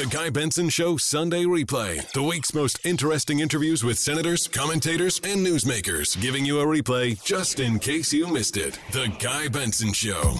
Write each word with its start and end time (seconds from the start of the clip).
The 0.00 0.06
Guy 0.06 0.30
Benson 0.30 0.70
Show 0.70 0.96
Sunday 0.96 1.44
Replay. 1.44 2.10
The 2.12 2.22
week's 2.22 2.54
most 2.54 2.86
interesting 2.86 3.40
interviews 3.40 3.84
with 3.84 3.98
senators, 3.98 4.48
commentators, 4.48 5.20
and 5.22 5.46
newsmakers, 5.46 6.18
giving 6.22 6.46
you 6.46 6.58
a 6.58 6.64
replay 6.64 7.22
just 7.22 7.60
in 7.60 7.78
case 7.78 8.10
you 8.10 8.26
missed 8.26 8.56
it. 8.56 8.78
The 8.92 9.12
Guy 9.18 9.48
Benson 9.48 9.92
Show. 9.92 10.36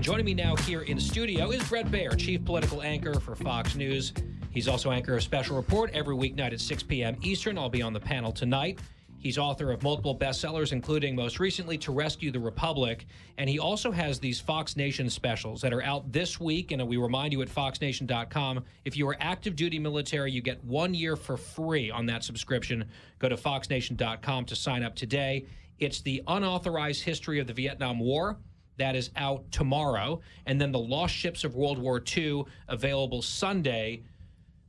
Joining 0.00 0.24
me 0.24 0.32
now 0.32 0.56
here 0.56 0.80
in 0.80 0.98
studio 0.98 1.50
is 1.50 1.62
Bret 1.68 1.88
Baier, 1.88 2.16
chief 2.16 2.42
political 2.46 2.80
anchor 2.80 3.20
for 3.20 3.36
Fox 3.36 3.74
News. 3.74 4.14
He's 4.50 4.66
also 4.66 4.92
anchor 4.92 5.14
of 5.14 5.22
Special 5.22 5.56
Report 5.56 5.90
every 5.92 6.16
weeknight 6.16 6.54
at 6.54 6.60
6 6.60 6.84
p.m. 6.84 7.18
Eastern. 7.20 7.58
I'll 7.58 7.68
be 7.68 7.82
on 7.82 7.92
the 7.92 8.00
panel 8.00 8.32
tonight. 8.32 8.78
He's 9.20 9.36
author 9.36 9.72
of 9.72 9.82
multiple 9.82 10.16
bestsellers, 10.16 10.72
including 10.72 11.16
most 11.16 11.40
recently 11.40 11.76
To 11.78 11.92
Rescue 11.92 12.30
the 12.30 12.38
Republic. 12.38 13.06
And 13.36 13.50
he 13.50 13.58
also 13.58 13.90
has 13.90 14.20
these 14.20 14.40
Fox 14.40 14.76
Nation 14.76 15.10
specials 15.10 15.60
that 15.62 15.72
are 15.72 15.82
out 15.82 16.12
this 16.12 16.38
week. 16.38 16.70
And 16.70 16.86
we 16.86 16.96
remind 16.96 17.32
you 17.32 17.42
at 17.42 17.48
foxnation.com 17.48 18.64
if 18.84 18.96
you 18.96 19.08
are 19.08 19.16
active 19.18 19.56
duty 19.56 19.78
military, 19.78 20.30
you 20.30 20.40
get 20.40 20.62
one 20.64 20.94
year 20.94 21.16
for 21.16 21.36
free 21.36 21.90
on 21.90 22.06
that 22.06 22.22
subscription. 22.22 22.84
Go 23.18 23.28
to 23.28 23.36
foxnation.com 23.36 24.44
to 24.44 24.54
sign 24.54 24.84
up 24.84 24.94
today. 24.94 25.46
It's 25.80 26.00
the 26.00 26.22
unauthorized 26.28 27.02
history 27.02 27.40
of 27.40 27.48
the 27.48 27.52
Vietnam 27.52 27.98
War. 27.98 28.38
That 28.76 28.94
is 28.94 29.10
out 29.16 29.50
tomorrow. 29.50 30.20
And 30.46 30.60
then 30.60 30.70
the 30.70 30.78
Lost 30.78 31.12
Ships 31.12 31.42
of 31.42 31.56
World 31.56 31.78
War 31.78 32.00
II, 32.16 32.44
available 32.68 33.22
Sunday. 33.22 34.04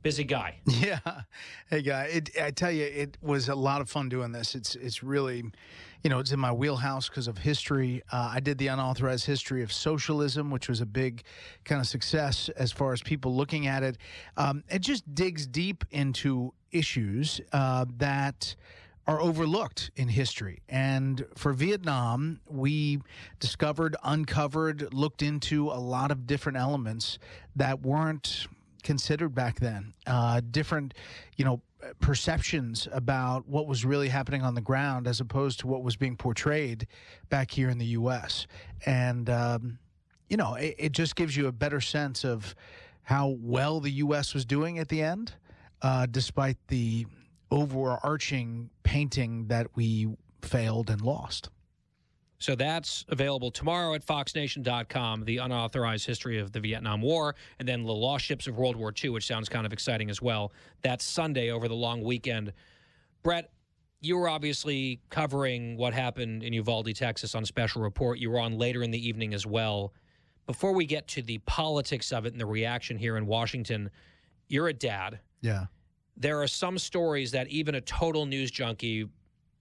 Busy 0.02 0.24
guy. 0.24 0.56
Yeah. 0.66 0.98
Hey, 1.68 1.82
guy. 1.82 2.04
It, 2.04 2.30
I 2.40 2.50
tell 2.52 2.70
you, 2.70 2.84
it 2.84 3.18
was 3.20 3.48
a 3.48 3.54
lot 3.54 3.80
of 3.80 3.90
fun 3.90 4.08
doing 4.08 4.32
this. 4.32 4.54
It's 4.54 4.74
it's 4.74 5.02
really, 5.02 5.44
you 6.02 6.10
know, 6.10 6.20
it's 6.20 6.32
in 6.32 6.40
my 6.40 6.52
wheelhouse 6.52 7.08
because 7.08 7.28
of 7.28 7.36
history. 7.38 8.02
Uh, 8.10 8.30
I 8.34 8.40
did 8.40 8.56
the 8.56 8.68
unauthorized 8.68 9.26
history 9.26 9.62
of 9.62 9.72
socialism, 9.72 10.50
which 10.50 10.68
was 10.68 10.80
a 10.80 10.86
big 10.86 11.22
kind 11.64 11.80
of 11.80 11.86
success 11.86 12.48
as 12.56 12.72
far 12.72 12.92
as 12.92 13.02
people 13.02 13.34
looking 13.36 13.66
at 13.66 13.82
it. 13.82 13.98
Um, 14.38 14.64
it 14.70 14.80
just 14.80 15.14
digs 15.14 15.46
deep 15.46 15.84
into 15.90 16.54
issues 16.72 17.40
uh, 17.52 17.84
that 17.98 18.56
are 19.06 19.20
overlooked 19.20 19.90
in 19.96 20.08
history. 20.08 20.62
And 20.68 21.26
for 21.34 21.52
Vietnam, 21.52 22.40
we 22.48 23.00
discovered, 23.38 23.96
uncovered, 24.02 24.94
looked 24.94 25.20
into 25.22 25.68
a 25.68 25.80
lot 25.80 26.10
of 26.10 26.26
different 26.26 26.58
elements 26.58 27.18
that 27.56 27.82
weren't 27.82 28.46
considered 28.80 29.34
back 29.34 29.60
then. 29.60 29.94
Uh, 30.06 30.40
different, 30.50 30.94
you 31.36 31.44
know, 31.44 31.62
perceptions 32.00 32.88
about 32.92 33.48
what 33.48 33.66
was 33.66 33.84
really 33.84 34.08
happening 34.08 34.42
on 34.42 34.54
the 34.54 34.60
ground 34.60 35.06
as 35.06 35.20
opposed 35.20 35.60
to 35.60 35.66
what 35.66 35.82
was 35.82 35.96
being 35.96 36.16
portrayed 36.16 36.86
back 37.28 37.50
here 37.50 37.70
in 37.70 37.78
the 37.78 37.86
U.S. 37.86 38.46
And, 38.86 39.30
um, 39.30 39.78
you 40.28 40.36
know, 40.36 40.54
it, 40.54 40.74
it, 40.78 40.92
just 40.92 41.16
gives 41.16 41.36
you 41.36 41.46
a 41.46 41.52
better 41.52 41.80
sense 41.80 42.24
of 42.24 42.54
how 43.02 43.36
well 43.40 43.80
the 43.80 43.90
U.S. 43.90 44.34
was 44.34 44.44
doing 44.44 44.78
at 44.78 44.88
the 44.88 45.02
end, 45.02 45.34
uh, 45.82 46.06
despite 46.10 46.56
the 46.68 47.06
overarching 47.50 48.70
painting 48.82 49.46
that 49.46 49.68
we 49.74 50.08
failed 50.42 50.90
and 50.90 51.00
lost. 51.00 51.50
So 52.40 52.54
that's 52.54 53.04
available 53.08 53.50
tomorrow 53.50 53.94
at 53.94 54.02
foxnation.com, 54.02 55.24
the 55.24 55.38
unauthorized 55.38 56.06
history 56.06 56.38
of 56.38 56.52
the 56.52 56.60
Vietnam 56.60 57.00
War, 57.00 57.36
and 57.58 57.68
then 57.68 57.84
the 57.84 57.92
lost 57.92 58.24
ships 58.24 58.46
of 58.46 58.56
World 58.56 58.76
War 58.76 58.92
II, 58.92 59.10
which 59.10 59.26
sounds 59.26 59.48
kind 59.48 59.66
of 59.66 59.72
exciting 59.72 60.10
as 60.10 60.20
well. 60.20 60.52
That's 60.82 61.04
Sunday 61.04 61.50
over 61.50 61.68
the 61.68 61.74
long 61.74 62.02
weekend. 62.02 62.52
Bret, 63.22 63.52
you 64.00 64.16
were 64.16 64.28
obviously 64.28 65.00
covering 65.10 65.76
what 65.76 65.92
happened 65.92 66.42
in 66.42 66.52
Uvalde, 66.54 66.96
Texas 66.96 67.34
on 67.34 67.44
Special 67.44 67.82
Report. 67.82 68.18
You 68.18 68.30
were 68.30 68.40
on 68.40 68.58
later 68.58 68.82
in 68.82 68.90
the 68.90 69.08
evening 69.08 69.34
as 69.34 69.46
well. 69.46 69.92
Before 70.46 70.72
we 70.72 70.86
get 70.86 71.06
to 71.08 71.22
the 71.22 71.38
politics 71.38 72.10
of 72.10 72.26
it 72.26 72.32
and 72.32 72.40
the 72.40 72.46
reaction 72.46 72.96
here 72.96 73.16
in 73.16 73.26
Washington, 73.26 73.90
you're 74.48 74.68
a 74.68 74.72
dad. 74.72 75.20
Yeah 75.42 75.66
there 76.20 76.40
are 76.40 76.46
some 76.46 76.78
stories 76.78 77.32
that 77.32 77.48
even 77.48 77.74
a 77.74 77.80
total 77.80 78.26
news 78.26 78.50
junkie, 78.50 79.08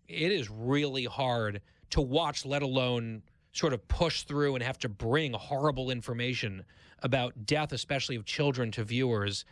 it 0.08 0.32
is 0.32 0.50
really 0.50 1.06
hard 1.06 1.62
to 1.92 2.02
watch, 2.02 2.46
let 2.46 2.62
alone 2.62 3.22
sort 3.52 3.74
of 3.74 3.88
push 3.88 4.24
through 4.24 4.56
and 4.56 4.64
have 4.64 4.78
to 4.80 4.90
bring 4.90 5.34
horrible 5.34 5.90
information 5.90 6.64
about 7.02 7.46
death, 7.46 7.72
especially 7.72 8.16
of 8.16 8.26
children, 8.26 8.72
to 8.72 8.84
viewers. 8.84 9.46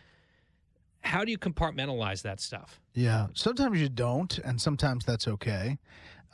How 1.01 1.23
do 1.23 1.31
you 1.31 1.37
compartmentalize 1.37 2.21
that 2.23 2.39
stuff? 2.39 2.79
Yeah, 2.93 3.27
sometimes 3.33 3.79
you 3.79 3.89
don't, 3.89 4.37
and 4.39 4.61
sometimes 4.61 5.05
that's 5.05 5.27
okay. 5.27 5.77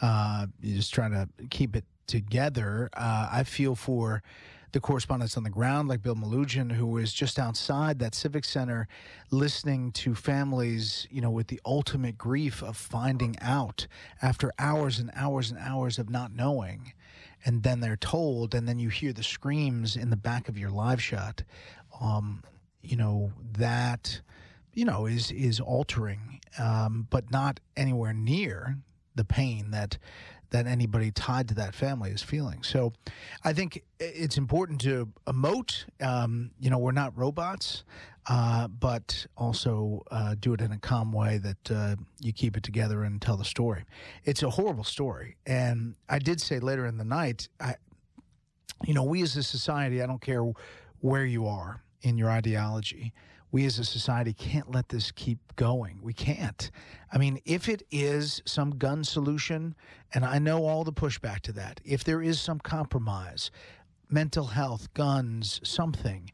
Uh, 0.01 0.47
you're 0.61 0.77
just 0.77 0.93
trying 0.93 1.11
to 1.11 1.27
keep 1.49 1.75
it 1.75 1.85
together. 2.07 2.89
Uh, 2.93 3.29
I 3.31 3.43
feel 3.43 3.75
for 3.75 4.23
the 4.73 4.79
correspondents 4.79 5.37
on 5.37 5.43
the 5.43 5.49
ground, 5.49 5.87
like 5.87 6.01
Bill 6.01 6.15
Melugin, 6.15 6.71
who 6.71 6.87
was 6.87 7.13
just 7.13 7.37
outside 7.37 7.99
that 7.99 8.15
civic 8.15 8.43
center, 8.43 8.87
listening 9.29 9.91
to 9.93 10.15
families, 10.15 11.07
you 11.11 11.21
know, 11.21 11.29
with 11.29 11.47
the 11.47 11.61
ultimate 11.63 12.17
grief 12.17 12.63
of 12.63 12.75
finding 12.75 13.37
out 13.39 13.87
after 14.21 14.51
hours 14.57 14.99
and 14.99 15.11
hours 15.15 15.51
and 15.51 15.59
hours 15.59 15.99
of 15.99 16.09
not 16.09 16.33
knowing, 16.33 16.93
and 17.45 17.61
then 17.61 17.79
they're 17.79 17.95
told, 17.95 18.55
and 18.55 18.67
then 18.67 18.79
you 18.79 18.89
hear 18.89 19.13
the 19.13 19.23
screams 19.23 19.95
in 19.95 20.09
the 20.09 20.17
back 20.17 20.49
of 20.49 20.57
your 20.57 20.71
live 20.71 21.01
shot. 21.01 21.43
Um, 22.01 22.43
you 22.81 22.97
know 22.97 23.31
that, 23.57 24.21
you 24.73 24.85
know, 24.85 25.05
is 25.05 25.31
is 25.31 25.59
altering, 25.59 26.41
um, 26.57 27.07
but 27.11 27.29
not 27.31 27.59
anywhere 27.77 28.13
near 28.13 28.77
the 29.15 29.25
pain 29.25 29.71
that 29.71 29.97
that 30.53 30.67
anybody 30.67 31.09
tied 31.09 31.47
to 31.47 31.55
that 31.55 31.73
family 31.73 32.11
is 32.11 32.21
feeling. 32.21 32.61
So 32.61 32.93
I 33.43 33.53
think 33.53 33.83
it's 33.99 34.37
important 34.37 34.79
to 34.81 35.09
emote. 35.25 35.85
Um, 35.99 36.51
you 36.59 36.69
know, 36.69 36.77
we're 36.77 36.91
not 36.91 37.17
robots, 37.17 37.83
uh, 38.27 38.67
but 38.67 39.25
also 39.35 40.03
uh, 40.11 40.35
do 40.39 40.53
it 40.53 40.61
in 40.61 40.71
a 40.71 40.77
calm 40.77 41.11
way 41.11 41.39
that 41.39 41.71
uh, 41.71 41.95
you 42.19 42.31
keep 42.31 42.55
it 42.55 42.61
together 42.61 43.03
and 43.03 43.19
tell 43.19 43.35
the 43.35 43.43
story. 43.43 43.83
It's 44.25 44.43
a 44.43 44.51
horrible 44.51 44.83
story. 44.83 45.37
And 45.47 45.95
I 46.07 46.19
did 46.19 46.39
say 46.39 46.59
later 46.59 46.85
in 46.85 46.97
the 46.97 47.03
night, 47.03 47.49
I, 47.59 47.75
you 48.85 48.93
know, 48.93 49.03
we 49.03 49.23
as 49.23 49.35
a 49.35 49.43
society, 49.43 50.03
I 50.03 50.05
don't 50.05 50.21
care 50.21 50.45
where 50.99 51.25
you 51.25 51.47
are 51.47 51.83
in 52.03 52.17
your 52.17 52.29
ideology, 52.29 53.11
we 53.53 53.65
as 53.65 53.77
a 53.77 53.85
society 53.85 54.33
can't 54.33 54.71
let 54.71 54.89
this 54.89 55.11
keep 55.11 55.37
going. 55.55 55.99
We 56.01 56.11
can't. 56.11 56.71
I 57.11 57.19
mean, 57.19 57.39
if 57.45 57.69
it 57.69 57.83
is 57.91 58.41
some 58.45 58.71
gun 58.79 59.03
solution, 59.03 59.75
and 60.11 60.25
I 60.25 60.39
know 60.39 60.65
all 60.65 60.83
the 60.83 60.91
pushback 60.91 61.41
to 61.41 61.51
that, 61.53 61.79
if 61.85 62.03
there 62.03 62.19
is 62.19 62.41
some 62.41 62.59
compromise, 62.59 63.51
mental 64.09 64.47
health, 64.47 64.91
guns, 64.95 65.61
something, 65.63 66.31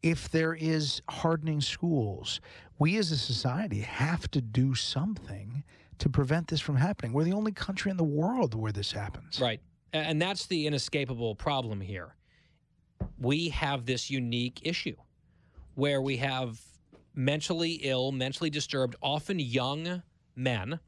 if 0.00 0.30
there 0.30 0.54
is 0.54 1.02
hardening 1.10 1.60
schools, 1.60 2.40
we 2.78 2.96
as 2.98 3.10
a 3.10 3.18
society 3.18 3.80
have 3.80 4.30
to 4.30 4.40
do 4.40 4.76
something 4.76 5.64
to 5.98 6.08
prevent 6.08 6.46
this 6.46 6.60
from 6.60 6.76
happening. 6.76 7.12
We're 7.12 7.24
the 7.24 7.32
only 7.32 7.52
country 7.52 7.90
in 7.90 7.96
the 7.96 8.04
world 8.04 8.54
where 8.54 8.72
this 8.72 8.92
happens. 8.92 9.40
Right. 9.40 9.60
And 9.92 10.22
that's 10.22 10.46
the 10.46 10.68
inescapable 10.68 11.34
problem 11.34 11.80
here. 11.80 12.14
We 13.18 13.48
have 13.48 13.86
this 13.86 14.08
unique 14.08 14.60
issue 14.62 14.94
where 15.80 16.02
we 16.02 16.18
have 16.18 16.60
mentally 17.14 17.80
ill, 17.84 18.12
mentally 18.12 18.50
disturbed, 18.50 18.94
often 19.02 19.40
young 19.40 20.02
men 20.36 20.78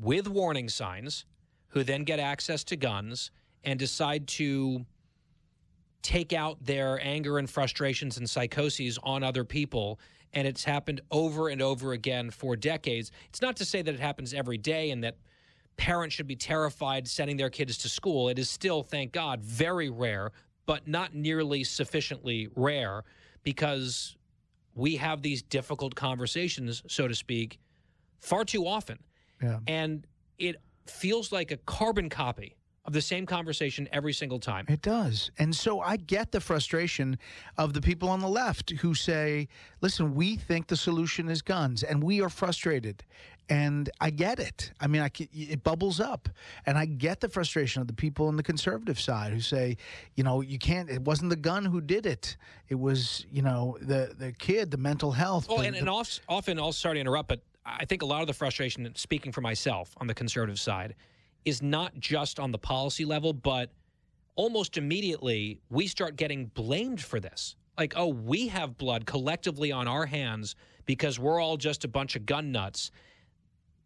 with 0.00 0.28
warning 0.28 0.68
signs 0.68 1.24
who 1.70 1.82
then 1.82 2.04
get 2.04 2.20
access 2.20 2.62
to 2.62 2.76
guns 2.76 3.32
and 3.64 3.80
decide 3.80 4.28
to 4.28 4.86
take 6.02 6.32
out 6.32 6.56
their 6.64 7.00
anger 7.02 7.38
and 7.38 7.50
frustrations 7.50 8.16
and 8.16 8.30
psychoses 8.30 8.96
on 9.02 9.24
other 9.24 9.42
people. 9.42 9.98
And 10.32 10.46
it's 10.46 10.62
happened 10.62 11.00
over 11.10 11.48
and 11.48 11.60
over 11.60 11.92
again 11.92 12.30
for 12.30 12.54
decades. 12.54 13.10
It's 13.30 13.42
not 13.42 13.56
to 13.56 13.64
say 13.64 13.82
that 13.82 13.92
it 13.92 14.00
happens 14.00 14.32
every 14.32 14.56
day 14.56 14.92
and 14.92 15.02
that 15.02 15.16
parents 15.76 16.14
should 16.14 16.28
be 16.28 16.36
terrified 16.36 17.08
sending 17.08 17.36
their 17.36 17.50
kids 17.50 17.76
to 17.78 17.88
school. 17.88 18.28
It 18.28 18.38
is 18.38 18.48
still, 18.48 18.84
thank 18.84 19.10
God, 19.10 19.42
very 19.42 19.90
rare, 19.90 20.30
but 20.64 20.86
not 20.86 21.12
nearly 21.12 21.64
sufficiently 21.64 22.48
rare 22.54 23.02
because 23.42 24.14
we 24.78 24.96
have 24.96 25.22
these 25.22 25.42
difficult 25.42 25.94
conversations, 25.94 26.82
so 26.86 27.08
to 27.08 27.14
speak, 27.14 27.58
far 28.20 28.44
too 28.44 28.66
often. 28.66 28.98
Yeah. 29.42 29.58
And 29.66 30.06
it 30.38 30.56
feels 30.86 31.32
like 31.32 31.50
a 31.50 31.56
carbon 31.58 32.08
copy 32.08 32.56
of 32.88 32.94
the 32.94 33.02
same 33.02 33.26
conversation 33.26 33.86
every 33.92 34.14
single 34.14 34.40
time. 34.40 34.64
It 34.66 34.80
does. 34.80 35.30
And 35.38 35.54
so 35.54 35.80
I 35.80 35.98
get 35.98 36.32
the 36.32 36.40
frustration 36.40 37.18
of 37.58 37.74
the 37.74 37.82
people 37.82 38.08
on 38.08 38.20
the 38.20 38.28
left 38.28 38.70
who 38.70 38.94
say, 38.94 39.48
listen, 39.82 40.14
we 40.14 40.36
think 40.36 40.68
the 40.68 40.76
solution 40.76 41.28
is 41.28 41.42
guns 41.42 41.82
and 41.82 42.02
we 42.02 42.22
are 42.22 42.30
frustrated. 42.30 43.04
And 43.50 43.90
I 44.00 44.08
get 44.08 44.38
it. 44.38 44.72
I 44.80 44.86
mean, 44.86 45.02
I, 45.02 45.10
it 45.34 45.62
bubbles 45.62 46.00
up. 46.00 46.30
And 46.64 46.78
I 46.78 46.86
get 46.86 47.20
the 47.20 47.28
frustration 47.28 47.82
of 47.82 47.88
the 47.88 47.92
people 47.92 48.26
on 48.26 48.36
the 48.36 48.42
conservative 48.42 48.98
side 48.98 49.34
who 49.34 49.40
say, 49.40 49.76
you 50.14 50.24
know, 50.24 50.40
you 50.40 50.58
can't, 50.58 50.88
it 50.88 51.02
wasn't 51.02 51.28
the 51.28 51.36
gun 51.36 51.66
who 51.66 51.82
did 51.82 52.06
it. 52.06 52.38
It 52.70 52.76
was, 52.76 53.26
you 53.30 53.42
know, 53.42 53.76
the, 53.82 54.14
the 54.18 54.32
kid, 54.32 54.70
the 54.70 54.78
mental 54.78 55.12
health. 55.12 55.46
Oh, 55.50 55.58
the, 55.58 55.66
and, 55.66 55.76
and 55.76 55.90
often, 55.90 56.58
I'll 56.58 56.72
sorry 56.72 56.94
to 56.94 57.00
interrupt, 57.02 57.28
but 57.28 57.42
I 57.66 57.84
think 57.84 58.00
a 58.00 58.06
lot 58.06 58.22
of 58.22 58.28
the 58.28 58.34
frustration, 58.34 58.90
speaking 58.94 59.30
for 59.30 59.42
myself 59.42 59.94
on 59.98 60.06
the 60.06 60.14
conservative 60.14 60.58
side, 60.58 60.94
is 61.48 61.62
not 61.62 61.98
just 61.98 62.38
on 62.38 62.52
the 62.52 62.58
policy 62.58 63.04
level, 63.04 63.32
but 63.32 63.70
almost 64.36 64.76
immediately 64.76 65.60
we 65.70 65.86
start 65.86 66.16
getting 66.16 66.46
blamed 66.46 67.00
for 67.00 67.20
this. 67.20 67.56
Like, 67.78 67.94
oh, 67.96 68.08
we 68.08 68.48
have 68.48 68.76
blood 68.78 69.06
collectively 69.06 69.72
on 69.72 69.86
our 69.88 70.06
hands 70.06 70.56
because 70.84 71.18
we're 71.18 71.40
all 71.40 71.56
just 71.56 71.84
a 71.84 71.88
bunch 71.88 72.16
of 72.16 72.26
gun 72.26 72.50
nuts. 72.50 72.90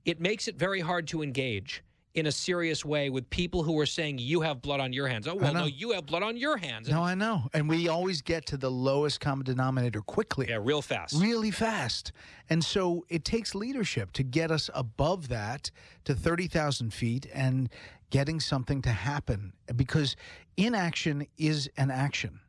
It 0.04 0.20
makes 0.20 0.48
it 0.48 0.56
very 0.56 0.80
hard 0.80 1.06
to 1.08 1.22
engage 1.22 1.82
in 2.14 2.26
a 2.26 2.32
serious 2.32 2.84
way 2.84 3.08
with 3.08 3.28
people 3.30 3.62
who 3.62 3.78
are 3.80 3.86
saying 3.86 4.18
you 4.18 4.42
have 4.42 4.60
blood 4.60 4.80
on 4.80 4.92
your 4.92 5.08
hands. 5.08 5.26
Oh, 5.26 5.34
well, 5.34 5.54
no, 5.54 5.64
you 5.64 5.92
have 5.92 6.06
blood 6.06 6.22
on 6.22 6.36
your 6.36 6.56
hands. 6.56 6.88
No, 6.88 7.02
I 7.02 7.14
know. 7.14 7.48
And 7.54 7.68
we 7.68 7.88
always 7.88 8.20
get 8.20 8.44
to 8.46 8.56
the 8.56 8.70
lowest 8.70 9.20
common 9.20 9.44
denominator 9.44 10.02
quickly. 10.02 10.46
Yeah, 10.48 10.58
real 10.60 10.82
fast. 10.82 11.20
Really 11.20 11.50
fast. 11.50 12.12
And 12.50 12.62
so 12.62 13.06
it 13.08 13.24
takes 13.24 13.54
leadership 13.54 14.12
to 14.12 14.22
get 14.22 14.50
us 14.50 14.68
above 14.74 15.28
that 15.28 15.70
to 16.04 16.14
30,000 16.14 16.92
feet 16.92 17.26
and 17.32 17.70
getting 18.10 18.40
something 18.40 18.82
to 18.82 18.90
happen 18.90 19.54
because 19.74 20.16
inaction 20.58 21.26
is 21.38 21.70
an 21.78 21.90
action. 21.90 22.40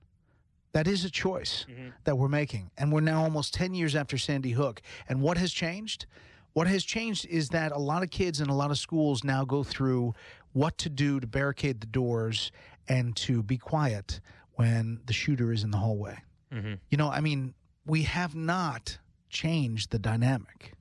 That 0.74 0.88
is 0.88 1.06
a 1.06 1.10
choice 1.10 1.66
mm-hmm. 1.70 1.90
that 2.04 2.18
we're 2.18 2.28
making. 2.28 2.72
And 2.78 2.92
we're 2.92 3.02
now 3.02 3.24
almost 3.24 3.54
10 3.54 3.74
years 3.76 3.96
after 3.96 4.18
Sandy 4.18 4.52
Hook. 4.52 4.82
And 5.08 5.22
what 5.22 5.38
has 5.38 5.54
changed? 5.54 6.06
What 6.54 6.68
has 6.68 6.84
changed 6.84 7.26
is 7.26 7.50
that 7.50 7.72
a 7.72 7.80
lot 7.80 8.04
of 8.04 8.10
kids 8.10 8.40
in 8.40 8.50
a 8.50 8.56
lot 8.56 8.72
of 8.72 8.78
schools 8.78 9.24
now 9.24 9.44
go 9.44 9.64
through 9.64 10.14
what 10.54 10.78
to 10.80 10.90
do 10.90 11.20
to 11.20 11.28
barricade 11.28 11.82
the 11.82 11.88
doors 11.88 12.52
and 12.88 13.16
to 13.16 13.42
be 13.42 13.58
quiet 13.58 14.20
when 14.54 15.00
the 15.06 15.14
shooter 15.14 15.52
is 15.52 15.64
in 15.64 15.72
the 15.72 15.78
hallway. 15.78 16.18
Mm-hmm. 16.54 16.74
You 16.90 16.98
know, 16.98 17.10
I 17.10 17.22
mean, 17.22 17.56
we 17.86 18.04
have 18.04 18.36
not 18.36 19.00
changed 19.30 19.92
the 19.92 20.00
dynamic. 20.00 20.74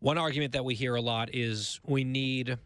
One 0.00 0.18
argument 0.18 0.52
that 0.52 0.64
we 0.64 0.74
hear 0.74 0.94
a 0.94 1.00
lot 1.00 1.34
is 1.34 1.80
we 1.86 2.04
need 2.04 2.58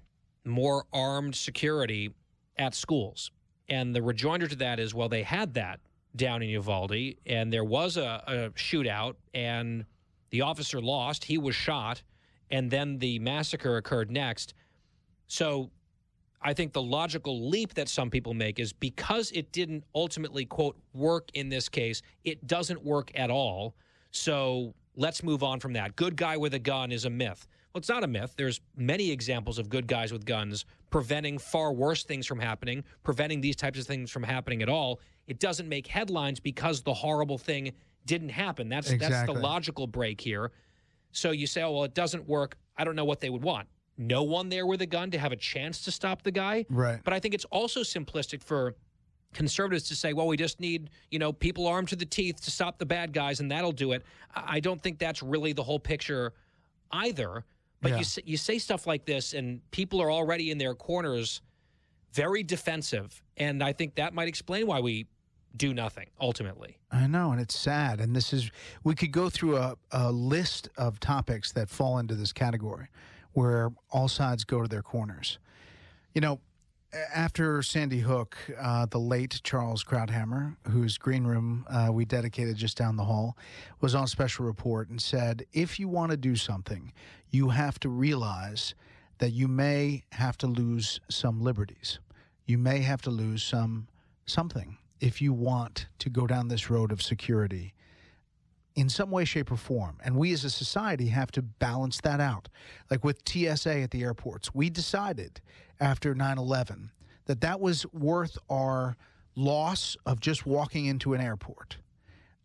more 0.44 0.86
armed 0.92 1.34
security 1.34 2.14
at 2.56 2.74
schools. 2.74 3.30
And 3.68 3.94
the 3.94 4.02
rejoinder 4.02 4.46
to 4.46 4.56
that 4.56 4.80
is 4.80 4.94
well, 4.94 5.08
they 5.08 5.22
had 5.22 5.54
that 5.54 5.80
down 6.16 6.42
in 6.42 6.48
Uvalde, 6.48 7.16
and 7.26 7.52
there 7.52 7.64
was 7.64 7.96
a, 7.96 8.22
a 8.26 8.50
shootout, 8.58 9.14
and 9.34 9.84
the 10.30 10.42
officer 10.42 10.80
lost, 10.80 11.24
he 11.24 11.38
was 11.38 11.54
shot, 11.54 12.02
and 12.50 12.70
then 12.70 12.98
the 12.98 13.18
massacre 13.18 13.76
occurred 13.76 14.10
next. 14.10 14.54
So 15.26 15.70
I 16.40 16.54
think 16.54 16.72
the 16.72 16.82
logical 16.82 17.48
leap 17.48 17.74
that 17.74 17.88
some 17.88 18.10
people 18.10 18.34
make 18.34 18.58
is 18.58 18.72
because 18.72 19.30
it 19.32 19.52
didn't 19.52 19.84
ultimately, 19.94 20.44
quote, 20.44 20.76
work 20.94 21.28
in 21.34 21.48
this 21.48 21.68
case, 21.68 22.02
it 22.24 22.46
doesn't 22.46 22.84
work 22.84 23.10
at 23.14 23.30
all. 23.30 23.74
So 24.10 24.74
let's 24.96 25.22
move 25.22 25.42
on 25.42 25.60
from 25.60 25.72
that. 25.74 25.96
Good 25.96 26.16
guy 26.16 26.36
with 26.36 26.54
a 26.54 26.58
gun 26.58 26.92
is 26.92 27.04
a 27.04 27.10
myth. 27.10 27.46
Well, 27.72 27.80
it's 27.80 27.88
not 27.88 28.04
a 28.04 28.08
myth. 28.08 28.34
There's 28.36 28.60
many 28.76 29.10
examples 29.10 29.58
of 29.58 29.68
good 29.68 29.86
guys 29.86 30.12
with 30.12 30.24
guns 30.24 30.64
preventing 30.90 31.38
far 31.38 31.72
worse 31.72 32.04
things 32.04 32.26
from 32.26 32.38
happening, 32.38 32.82
preventing 33.02 33.40
these 33.40 33.56
types 33.56 33.78
of 33.78 33.86
things 33.86 34.10
from 34.10 34.22
happening 34.22 34.62
at 34.62 34.68
all. 34.68 35.00
It 35.26 35.38
doesn't 35.38 35.68
make 35.68 35.86
headlines 35.86 36.40
because 36.40 36.82
the 36.82 36.94
horrible 36.94 37.36
thing 37.36 37.72
didn't 38.08 38.30
happen. 38.30 38.68
That's 38.68 38.90
exactly. 38.90 39.16
that's 39.16 39.32
the 39.32 39.38
logical 39.46 39.86
break 39.86 40.20
here. 40.20 40.50
So 41.12 41.30
you 41.30 41.46
say, 41.46 41.62
oh 41.62 41.72
well, 41.72 41.84
it 41.84 41.94
doesn't 41.94 42.26
work. 42.26 42.56
I 42.76 42.82
don't 42.82 42.96
know 42.96 43.04
what 43.04 43.20
they 43.20 43.30
would 43.30 43.42
want. 43.42 43.68
No 43.96 44.22
one 44.22 44.48
there 44.48 44.66
with 44.66 44.82
a 44.82 44.86
gun 44.86 45.10
to 45.12 45.18
have 45.18 45.32
a 45.32 45.36
chance 45.36 45.82
to 45.84 45.90
stop 45.92 46.22
the 46.22 46.30
guy. 46.30 46.64
Right. 46.70 47.00
But 47.04 47.12
I 47.12 47.20
think 47.20 47.34
it's 47.34 47.44
also 47.46 47.80
simplistic 47.80 48.42
for 48.42 48.74
conservatives 49.34 49.88
to 49.88 49.96
say, 49.96 50.12
well, 50.12 50.26
we 50.26 50.36
just 50.36 50.60
need, 50.60 50.90
you 51.10 51.18
know, 51.18 51.32
people 51.32 51.66
armed 51.66 51.88
to 51.88 51.96
the 51.96 52.06
teeth 52.06 52.40
to 52.42 52.50
stop 52.50 52.78
the 52.78 52.86
bad 52.86 53.12
guys 53.12 53.40
and 53.40 53.50
that'll 53.50 53.72
do 53.72 53.92
it. 53.92 54.04
I 54.34 54.60
don't 54.60 54.80
think 54.80 54.98
that's 54.98 55.22
really 55.22 55.52
the 55.52 55.62
whole 55.62 55.80
picture 55.80 56.32
either. 56.92 57.44
But 57.80 57.92
yeah. 57.92 57.98
you 57.98 58.22
you 58.24 58.36
say 58.36 58.58
stuff 58.58 58.86
like 58.86 59.04
this 59.04 59.34
and 59.34 59.60
people 59.70 60.00
are 60.00 60.10
already 60.10 60.50
in 60.50 60.58
their 60.58 60.74
corners 60.74 61.42
very 62.12 62.42
defensive 62.42 63.22
and 63.36 63.62
I 63.62 63.72
think 63.72 63.96
that 63.96 64.14
might 64.14 64.28
explain 64.28 64.66
why 64.66 64.80
we 64.80 65.06
do 65.56 65.74
nothing 65.74 66.06
ultimately. 66.20 66.78
I 66.90 67.06
know, 67.06 67.32
and 67.32 67.40
it's 67.40 67.58
sad. 67.58 68.00
And 68.00 68.14
this 68.14 68.32
is, 68.32 68.50
we 68.84 68.94
could 68.94 69.12
go 69.12 69.28
through 69.28 69.56
a, 69.56 69.76
a 69.90 70.12
list 70.12 70.68
of 70.76 71.00
topics 71.00 71.52
that 71.52 71.68
fall 71.68 71.98
into 71.98 72.14
this 72.14 72.32
category 72.32 72.88
where 73.32 73.70
all 73.90 74.08
sides 74.08 74.44
go 74.44 74.62
to 74.62 74.68
their 74.68 74.82
corners. 74.82 75.38
You 76.14 76.20
know, 76.20 76.40
after 77.14 77.62
Sandy 77.62 78.00
Hook, 78.00 78.36
uh, 78.58 78.86
the 78.86 78.98
late 78.98 79.40
Charles 79.44 79.84
Krauthammer, 79.84 80.56
whose 80.68 80.96
green 80.96 81.24
room 81.24 81.66
uh, 81.68 81.88
we 81.92 82.04
dedicated 82.04 82.56
just 82.56 82.78
down 82.78 82.96
the 82.96 83.04
hall, 83.04 83.36
was 83.80 83.94
on 83.94 84.06
special 84.06 84.46
report 84.46 84.88
and 84.88 85.00
said, 85.00 85.44
if 85.52 85.78
you 85.78 85.88
want 85.88 86.10
to 86.10 86.16
do 86.16 86.34
something, 86.34 86.92
you 87.30 87.50
have 87.50 87.78
to 87.80 87.88
realize 87.88 88.74
that 89.18 89.30
you 89.30 89.48
may 89.48 90.04
have 90.12 90.38
to 90.38 90.46
lose 90.46 91.00
some 91.10 91.42
liberties. 91.42 91.98
You 92.46 92.56
may 92.56 92.80
have 92.80 93.02
to 93.02 93.10
lose 93.10 93.42
some 93.42 93.88
something 94.24 94.78
if 95.00 95.22
you 95.22 95.32
want 95.32 95.86
to 95.98 96.10
go 96.10 96.26
down 96.26 96.48
this 96.48 96.70
road 96.70 96.92
of 96.92 97.02
security 97.02 97.74
in 98.78 98.88
some 98.88 99.10
way, 99.10 99.24
shape, 99.24 99.50
or 99.50 99.56
form. 99.56 99.98
And 100.04 100.14
we 100.14 100.32
as 100.32 100.44
a 100.44 100.50
society 100.50 101.08
have 101.08 101.32
to 101.32 101.42
balance 101.42 102.00
that 102.02 102.20
out. 102.20 102.48
Like 102.88 103.04
with 103.04 103.28
TSA 103.28 103.80
at 103.80 103.90
the 103.90 104.04
airports, 104.04 104.54
we 104.54 104.70
decided 104.70 105.40
after 105.80 106.14
9 106.14 106.38
11 106.38 106.92
that 107.26 107.40
that 107.40 107.60
was 107.60 107.84
worth 107.92 108.38
our 108.48 108.96
loss 109.34 109.96
of 110.06 110.20
just 110.20 110.46
walking 110.46 110.86
into 110.86 111.12
an 111.12 111.20
airport. 111.20 111.78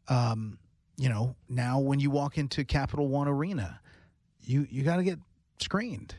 Um, 0.08 0.58
you 0.98 1.08
know, 1.08 1.36
now 1.50 1.80
when 1.80 2.00
you 2.00 2.10
walk 2.10 2.40
into 2.40 2.66
Capital 2.66 3.08
One 3.08 3.28
Arena, 3.28 3.80
you, 4.42 4.68
you 4.72 4.82
got 4.82 4.98
to 4.98 5.04
get 5.04 5.20
screened. 5.60 6.16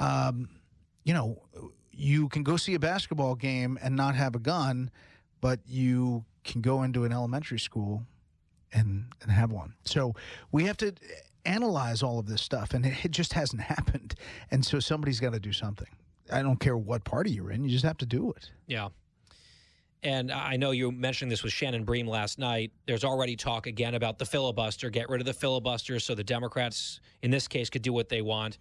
Um, 0.00 0.48
you 1.04 1.12
know, 1.12 1.42
you 1.96 2.28
can 2.28 2.42
go 2.42 2.56
see 2.56 2.74
a 2.74 2.78
basketball 2.78 3.34
game 3.34 3.78
and 3.82 3.96
not 3.96 4.14
have 4.14 4.34
a 4.34 4.38
gun, 4.38 4.90
but 5.40 5.60
you 5.66 6.24
can 6.44 6.60
go 6.60 6.82
into 6.82 7.04
an 7.04 7.12
elementary 7.12 7.58
school 7.58 8.02
and 8.72 9.06
and 9.22 9.30
have 9.30 9.50
one. 9.50 9.74
So 9.84 10.14
we 10.52 10.64
have 10.64 10.76
to 10.78 10.92
analyze 11.44 12.02
all 12.02 12.18
of 12.18 12.26
this 12.26 12.42
stuff, 12.42 12.74
and 12.74 12.84
it, 12.84 13.04
it 13.04 13.10
just 13.10 13.32
hasn't 13.32 13.62
happened. 13.74 14.14
And 14.50 14.64
so 14.64 14.80
somebody's 14.80 15.20
got 15.20 15.32
to 15.32 15.40
do 15.40 15.52
something. 15.52 15.88
I 16.30 16.42
don't 16.42 16.58
care 16.58 16.76
what 16.76 17.04
party 17.04 17.30
you're 17.30 17.50
in; 17.50 17.64
you 17.64 17.70
just 17.70 17.84
have 17.84 17.98
to 17.98 18.06
do 18.06 18.32
it. 18.32 18.50
Yeah. 18.66 18.88
And 20.02 20.30
I 20.30 20.56
know 20.56 20.70
you 20.70 20.92
mentioned 20.92 21.32
this 21.32 21.42
with 21.42 21.52
Shannon 21.52 21.84
Bream 21.84 22.06
last 22.06 22.38
night. 22.38 22.70
There's 22.86 23.02
already 23.02 23.34
talk 23.34 23.66
again 23.66 23.94
about 23.94 24.18
the 24.18 24.26
filibuster. 24.26 24.88
Get 24.90 25.08
rid 25.08 25.20
of 25.20 25.26
the 25.26 25.32
filibuster 25.32 25.98
so 25.98 26.14
the 26.14 26.22
Democrats, 26.22 27.00
in 27.22 27.30
this 27.30 27.48
case, 27.48 27.70
could 27.70 27.82
do 27.82 27.92
what 27.92 28.08
they 28.08 28.22
want. 28.22 28.58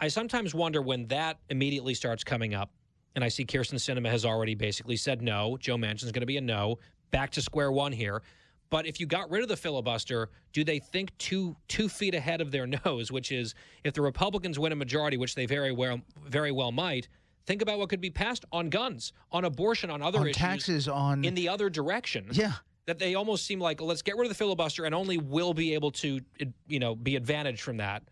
I 0.00 0.08
sometimes 0.08 0.54
wonder 0.54 0.80
when 0.80 1.06
that 1.08 1.38
immediately 1.50 1.94
starts 1.94 2.24
coming 2.24 2.54
up, 2.54 2.70
and 3.14 3.22
I 3.22 3.28
see 3.28 3.44
Kyrsten 3.44 3.74
Sinema 3.74 4.08
has 4.10 4.24
already 4.24 4.54
basically 4.54 4.96
said 4.96 5.20
no. 5.20 5.56
Joe 5.58 5.76
Manchin's 5.76 6.12
going 6.12 6.20
to 6.20 6.26
be 6.26 6.38
a 6.38 6.40
no. 6.40 6.78
Back 7.10 7.30
to 7.32 7.42
square 7.42 7.70
one 7.70 7.92
here. 7.92 8.22
But 8.70 8.86
if 8.86 9.00
you 9.00 9.06
got 9.06 9.28
rid 9.30 9.42
of 9.42 9.48
the 9.48 9.56
filibuster, 9.56 10.30
do 10.52 10.62
they 10.64 10.78
think 10.78 11.16
two 11.18 11.56
two 11.66 11.88
feet 11.88 12.14
ahead 12.14 12.40
of 12.40 12.50
their 12.50 12.66
nose? 12.84 13.12
Which 13.12 13.32
is, 13.32 13.54
if 13.84 13.94
the 13.94 14.02
Republicans 14.02 14.58
win 14.58 14.72
a 14.72 14.76
majority, 14.76 15.16
which 15.16 15.34
they 15.34 15.44
very 15.46 15.72
well 15.72 16.00
very 16.24 16.52
well 16.52 16.72
might, 16.72 17.08
think 17.46 17.62
about 17.62 17.78
what 17.78 17.88
could 17.88 18.00
be 18.00 18.10
passed 18.10 18.44
on 18.52 18.70
guns, 18.70 19.12
on 19.32 19.44
abortion, 19.44 19.90
on 19.90 20.02
other 20.02 20.20
on 20.20 20.28
issues, 20.28 20.36
taxes, 20.36 20.88
on 20.88 21.24
in 21.24 21.34
the 21.34 21.48
other 21.48 21.68
direction. 21.68 22.28
Yeah, 22.30 22.52
that 22.86 22.98
they 22.98 23.16
almost 23.16 23.44
seem 23.44 23.60
like 23.60 23.80
let's 23.80 24.02
get 24.02 24.16
rid 24.16 24.24
of 24.24 24.28
the 24.30 24.34
filibuster 24.36 24.84
and 24.84 24.94
only 24.94 25.18
we'll 25.18 25.54
be 25.54 25.74
able 25.74 25.90
to, 25.92 26.20
you 26.68 26.78
know, 26.78 26.94
be 26.94 27.16
advantaged 27.16 27.60
from 27.60 27.76
that. 27.78 28.04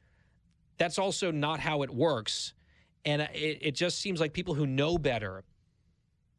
That's 0.78 0.99
also 0.99 1.30
not 1.30 1.61
how 1.61 1.82
it 1.82 1.90
works. 1.90 2.54
And 3.04 3.23
it, 3.23 3.58
it 3.61 3.75
just 3.75 4.00
seems 4.00 4.20
like 4.20 4.32
people 4.32 4.54
who 4.54 4.66
know 4.66 4.99
better 4.99 5.44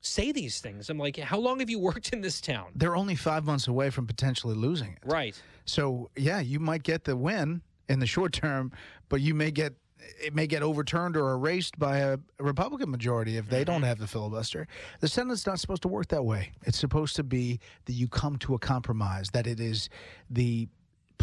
say 0.02 0.32
these 0.32 0.60
things. 0.62 0.90
I'm 0.90 0.98
like, 0.98 1.18
how 1.18 1.40
long 1.40 1.60
have 1.60 1.70
you 1.70 1.80
worked 1.80 2.14
in 2.14 2.22
this 2.22 2.40
town? 2.42 2.72
They're 2.76 2.96
only 2.96 3.16
five 3.16 3.44
months 3.44 3.68
away 3.68 3.90
from 3.90 4.08
potentially 4.08 4.56
losing 4.56 4.94
it. 4.94 5.00
Right. 5.06 5.42
So, 5.66 6.10
yeah, 6.16 6.40
you 6.40 6.60
might 6.60 6.84
get 6.84 7.04
the 7.04 7.16
win 7.16 7.62
in 7.90 8.00
the 8.00 8.08
short 8.08 8.34
term, 8.34 8.72
but 9.10 9.22
you 9.22 9.34
may 9.34 9.52
get 9.52 9.74
it 10.22 10.34
may 10.34 10.48
get 10.48 10.64
overturned 10.64 11.18
or 11.18 11.32
erased 11.34 11.78
by 11.78 11.98
a 11.98 12.18
Republican 12.40 12.90
majority 12.90 13.36
if 13.36 13.50
they 13.50 13.64
mm-hmm. 13.64 13.74
don't 13.74 13.84
have 13.84 14.00
the 14.00 14.08
filibuster. 14.08 14.66
The 15.02 15.10
Senate's 15.10 15.46
not 15.46 15.60
supposed 15.60 15.82
to 15.82 15.90
work 15.90 16.08
that 16.08 16.24
way. 16.24 16.52
It's 16.64 16.80
supposed 16.80 17.18
to 17.18 17.24
be 17.24 17.60
that 17.86 17.94
you 17.94 18.08
come 18.08 18.38
to 18.38 18.56
a 18.56 18.60
compromise, 18.60 19.30
that 19.32 19.46
it 19.46 19.60
is 19.60 19.90
the 20.30 20.70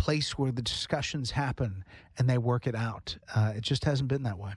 place 0.06 0.38
where 0.38 0.52
the 0.52 0.62
discussions 0.62 1.32
happen 1.32 1.84
and 2.16 2.30
they 2.30 2.38
work 2.38 2.68
it 2.68 2.76
out. 2.76 3.16
Uh, 3.34 3.54
it 3.56 3.62
just 3.62 3.84
hasn't 3.84 4.08
been 4.08 4.22
that 4.22 4.38
way. 4.38 4.52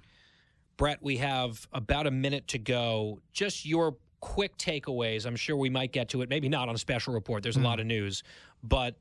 Bret, 0.77 0.99
we 1.01 1.17
have 1.17 1.67
about 1.73 2.05
a 2.05 2.11
minute 2.11 2.47
to 2.49 2.59
go. 2.59 3.19
Just 3.33 3.65
your 3.65 3.95
quick 4.19 4.55
takeaways. 4.59 5.25
I'm 5.25 5.35
sure 5.35 5.55
we 5.57 5.71
might 5.71 5.91
get 5.91 6.07
to 6.09 6.21
it. 6.21 6.29
Maybe 6.29 6.49
not 6.49 6.69
on 6.69 6.75
a 6.75 6.77
special 6.77 7.15
report. 7.15 7.41
There's 7.41 7.57
a 7.57 7.61
lot 7.61 7.79
of 7.79 7.87
news, 7.87 8.21
but 8.61 8.95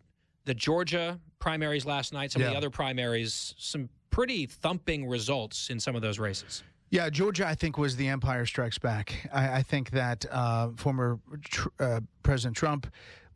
the 0.47 0.55
Georgia 0.55 1.21
primaries 1.39 1.85
last 1.85 2.15
night, 2.15 2.33
some 2.33 2.41
of 2.41 2.49
the 2.49 2.57
other 2.57 2.71
primaries, 2.71 3.55
some 3.59 3.91
pretty 4.09 4.47
thumping 4.47 5.07
results 5.07 5.69
in 5.69 5.79
some 5.79 5.95
of 5.95 6.01
those 6.01 6.19
races. 6.19 6.63
Yeah, 6.89 7.11
Georgia, 7.11 7.47
I 7.47 7.55
think, 7.55 7.77
was 7.77 7.97
the 7.97 8.09
Empire 8.09 8.47
Strikes 8.47 8.79
Back. 8.79 9.29
I, 9.31 9.59
I 9.59 9.63
think 9.63 9.91
that 9.91 10.25
uh, 10.31 10.71
former 10.77 11.19
tr- 11.43 11.69
uh, 11.79 12.01
President 12.23 12.57
Trump, 12.57 12.87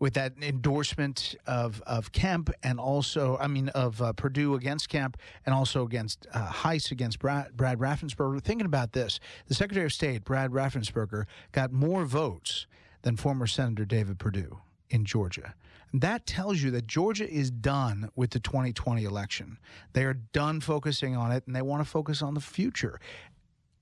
with 0.02 0.14
that 0.14 0.32
endorsement 0.42 1.36
of 1.46 1.80
of 1.86 2.10
Kemp 2.10 2.50
and 2.64 2.80
also, 2.80 3.38
I 3.40 3.46
mean, 3.46 3.68
of 3.68 4.02
uh, 4.02 4.12
Perdue 4.12 4.56
against 4.56 4.88
Kemp 4.88 5.16
and 5.46 5.54
also 5.54 5.84
against 5.84 6.26
uh, 6.34 6.44
Hice 6.46 6.90
against 6.90 7.20
Brad, 7.20 7.56
Brad 7.56 7.78
Raffensperger. 7.78 8.42
Thinking 8.42 8.66
about 8.66 8.94
this, 8.94 9.20
the 9.46 9.54
Secretary 9.54 9.86
of 9.86 9.92
State, 9.92 10.24
Brad 10.24 10.50
Raffensperger, 10.50 11.26
got 11.52 11.70
more 11.70 12.04
votes 12.04 12.66
than 13.02 13.16
former 13.16 13.46
Senator 13.46 13.84
David 13.84 14.18
Perdue 14.18 14.58
in 14.90 15.04
Georgia. 15.04 15.54
That 15.94 16.26
tells 16.26 16.62
you 16.62 16.72
that 16.72 16.88
Georgia 16.88 17.30
is 17.30 17.52
done 17.52 18.10
with 18.16 18.30
the 18.30 18.40
2020 18.40 19.04
election. 19.04 19.56
They 19.92 20.02
are 20.02 20.14
done 20.14 20.60
focusing 20.60 21.14
on 21.14 21.30
it 21.30 21.46
and 21.46 21.54
they 21.54 21.62
want 21.62 21.80
to 21.80 21.88
focus 21.88 22.22
on 22.22 22.34
the 22.34 22.40
future. 22.40 22.98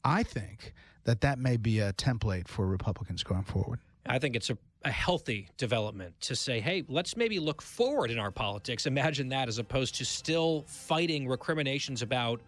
I 0.04 0.22
think 0.24 0.74
that 1.04 1.22
that 1.22 1.38
may 1.38 1.56
be 1.56 1.78
a 1.78 1.94
template 1.94 2.46
for 2.46 2.66
Republicans 2.66 3.22
going 3.22 3.44
forward. 3.44 3.80
I 4.04 4.18
think 4.18 4.36
it's 4.36 4.50
a, 4.50 4.58
a 4.84 4.90
healthy 4.90 5.48
development 5.58 6.14
to 6.22 6.34
say, 6.34 6.60
hey, 6.60 6.84
let's 6.88 7.16
maybe 7.16 7.38
look 7.38 7.60
forward 7.60 8.10
in 8.10 8.18
our 8.18 8.30
politics. 8.30 8.86
Imagine 8.86 9.28
that 9.28 9.48
as 9.48 9.58
opposed 9.58 9.94
to 9.96 10.04
still 10.04 10.64
fighting 10.66 11.28
recriminations 11.28 12.02
about 12.02 12.40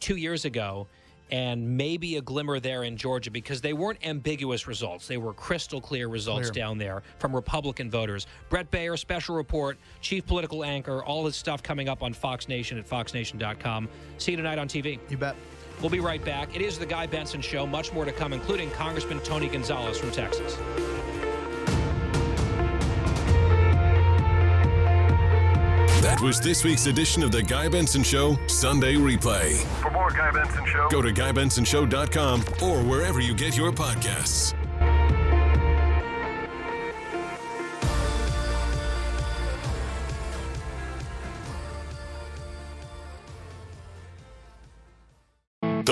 two 0.00 0.16
years 0.16 0.44
ago 0.44 0.86
and 1.30 1.76
maybe 1.76 2.16
a 2.16 2.22
glimmer 2.22 2.60
there 2.60 2.84
in 2.84 2.96
Georgia 2.96 3.30
because 3.30 3.60
they 3.60 3.72
weren't 3.72 3.98
ambiguous 4.06 4.66
results. 4.66 5.08
They 5.08 5.16
were 5.16 5.32
crystal 5.32 5.80
clear 5.80 6.08
results 6.08 6.50
Clear. 6.50 6.62
down 6.62 6.78
there 6.78 7.02
from 7.18 7.34
Republican 7.34 7.90
voters. 7.90 8.26
Bret 8.48 8.70
Baier, 8.70 8.98
special 8.98 9.34
report, 9.34 9.76
chief 10.00 10.24
political 10.24 10.64
anchor, 10.64 11.02
all 11.02 11.24
this 11.24 11.36
stuff 11.36 11.62
coming 11.62 11.88
up 11.88 12.02
on 12.02 12.12
Fox 12.12 12.48
Nation 12.48 12.78
at 12.78 12.86
foxnation.com. 12.86 13.88
See 14.18 14.30
you 14.30 14.36
tonight 14.36 14.58
on 14.58 14.68
TV. 14.68 15.00
You 15.10 15.16
bet. 15.16 15.36
We'll 15.80 15.90
be 15.90 16.00
right 16.00 16.24
back. 16.24 16.54
It 16.56 16.62
is 16.62 16.78
the 16.78 16.86
Guy 16.86 17.06
Benson 17.06 17.42
Show. 17.42 17.66
Much 17.66 17.92
more 17.92 18.06
to 18.06 18.12
come, 18.12 18.32
including 18.32 18.70
Congressman 18.70 19.20
Tony 19.20 19.48
Gonzalez 19.48 19.98
from 19.98 20.10
Texas. 20.10 20.56
That 26.16 26.24
was 26.24 26.40
this 26.40 26.64
week's 26.64 26.86
edition 26.86 27.22
of 27.22 27.30
The 27.30 27.42
Guy 27.42 27.68
Benson 27.68 28.02
Show 28.02 28.38
Sunday 28.46 28.94
Replay. 28.94 29.62
For 29.82 29.90
more 29.90 30.10
Guy 30.10 30.30
Benson 30.30 30.64
Show, 30.64 30.88
Go 30.88 31.02
to 31.02 31.12
GuyBensonShow.com 31.12 32.40
or 32.62 32.82
wherever 32.82 33.20
you 33.20 33.34
get 33.34 33.54
your 33.54 33.70
podcasts. 33.70 34.55